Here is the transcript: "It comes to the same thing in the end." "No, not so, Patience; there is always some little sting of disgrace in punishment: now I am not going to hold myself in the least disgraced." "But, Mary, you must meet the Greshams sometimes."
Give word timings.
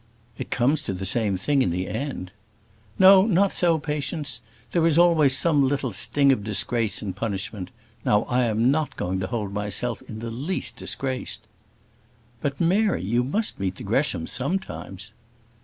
"It 0.39 0.49
comes 0.49 0.81
to 0.81 0.93
the 0.93 1.05
same 1.05 1.37
thing 1.37 1.61
in 1.61 1.69
the 1.69 1.87
end." 1.87 2.31
"No, 2.97 3.27
not 3.27 3.51
so, 3.51 3.77
Patience; 3.77 4.41
there 4.71 4.83
is 4.87 4.97
always 4.97 5.37
some 5.37 5.67
little 5.67 5.93
sting 5.93 6.31
of 6.31 6.43
disgrace 6.43 7.03
in 7.03 7.13
punishment: 7.13 7.69
now 8.03 8.23
I 8.23 8.45
am 8.45 8.71
not 8.71 8.95
going 8.97 9.19
to 9.19 9.27
hold 9.27 9.53
myself 9.53 10.01
in 10.07 10.17
the 10.17 10.31
least 10.31 10.75
disgraced." 10.75 11.41
"But, 12.41 12.59
Mary, 12.59 13.03
you 13.03 13.23
must 13.23 13.59
meet 13.59 13.75
the 13.75 13.83
Greshams 13.83 14.31
sometimes." 14.31 15.11